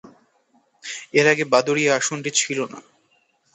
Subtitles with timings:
[1.13, 2.79] এর আগে বাদুড়িয়া আসনটি ছিল না।